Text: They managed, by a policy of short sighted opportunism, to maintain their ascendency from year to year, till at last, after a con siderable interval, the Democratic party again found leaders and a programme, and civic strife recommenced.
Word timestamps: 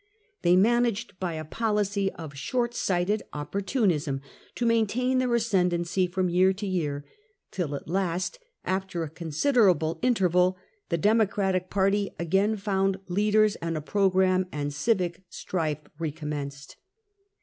They 0.41 0.55
managed, 0.55 1.13
by 1.19 1.33
a 1.35 1.45
policy 1.45 2.11
of 2.13 2.35
short 2.35 2.73
sighted 2.73 3.21
opportunism, 3.33 4.19
to 4.55 4.65
maintain 4.65 5.19
their 5.19 5.35
ascendency 5.35 6.07
from 6.07 6.27
year 6.27 6.53
to 6.53 6.65
year, 6.65 7.05
till 7.51 7.75
at 7.75 7.87
last, 7.87 8.39
after 8.65 9.03
a 9.03 9.09
con 9.11 9.27
siderable 9.27 9.99
interval, 10.01 10.57
the 10.89 10.97
Democratic 10.97 11.69
party 11.69 12.15
again 12.17 12.55
found 12.57 12.97
leaders 13.09 13.57
and 13.57 13.77
a 13.77 13.79
programme, 13.81 14.47
and 14.51 14.73
civic 14.73 15.21
strife 15.29 15.81
recommenced. 15.99 16.77